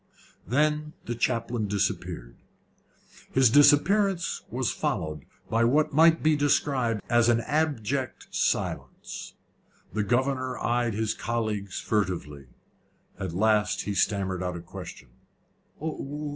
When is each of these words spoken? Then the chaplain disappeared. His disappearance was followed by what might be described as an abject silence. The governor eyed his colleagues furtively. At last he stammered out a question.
Then 0.47 0.93
the 1.05 1.13
chaplain 1.13 1.67
disappeared. 1.67 2.35
His 3.33 3.51
disappearance 3.51 4.41
was 4.49 4.71
followed 4.71 5.25
by 5.47 5.63
what 5.63 5.93
might 5.93 6.23
be 6.23 6.35
described 6.35 7.01
as 7.07 7.29
an 7.29 7.41
abject 7.41 8.25
silence. 8.31 9.35
The 9.93 10.01
governor 10.01 10.57
eyed 10.57 10.95
his 10.95 11.13
colleagues 11.13 11.79
furtively. 11.79 12.47
At 13.19 13.33
last 13.35 13.83
he 13.83 13.93
stammered 13.93 14.41
out 14.41 14.57
a 14.57 14.61
question. 14.61 15.09